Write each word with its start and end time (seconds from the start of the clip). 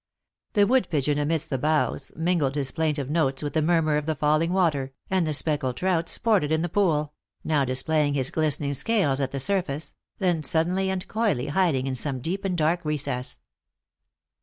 The 0.53 0.65
wood 0.65 0.87
pigeon 0.89 1.19
amidst 1.19 1.51
the 1.51 1.59
boughs 1.59 2.11
mingled 2.15 2.55
his 2.55 2.71
plaintive 2.71 3.07
notes 3.07 3.43
with 3.43 3.53
the 3.53 3.61
murmur 3.61 3.97
of 3.97 4.07
the 4.07 4.15
falling 4.15 4.51
water, 4.51 4.93
and 5.11 5.27
the 5.27 5.31
speck 5.31 5.61
led 5.61 5.75
trout 5.75 6.09
sported 6.09 6.51
in 6.51 6.63
the 6.63 6.69
pool 6.69 7.13
now 7.43 7.65
displaying 7.65 8.15
his 8.15 8.31
glistening 8.31 8.73
scales 8.73 9.21
at 9.21 9.29
the 9.29 9.39
surface, 9.39 9.93
then 10.17 10.41
suddenly 10.41 10.89
and 10.89 11.07
coyly 11.07 11.49
hiding 11.49 11.85
in 11.85 11.93
some 11.93 12.19
deep 12.19 12.43
and 12.45 12.57
dark 12.57 12.83
recess. 12.83 13.41